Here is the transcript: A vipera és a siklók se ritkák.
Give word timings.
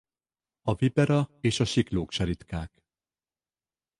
A 0.61 0.73
vipera 0.75 1.29
és 1.41 1.59
a 1.59 1.65
siklók 1.65 2.11
se 2.11 2.23
ritkák. 2.23 2.83